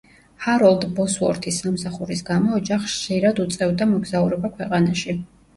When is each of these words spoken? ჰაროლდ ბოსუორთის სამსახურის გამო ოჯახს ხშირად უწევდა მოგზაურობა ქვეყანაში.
ჰაროლდ 0.43 0.85
ბოსუორთის 0.99 1.59
სამსახურის 1.65 2.25
გამო 2.31 2.55
ოჯახს 2.61 2.97
ხშირად 2.97 3.43
უწევდა 3.45 3.89
მოგზაურობა 3.93 4.53
ქვეყანაში. 4.57 5.17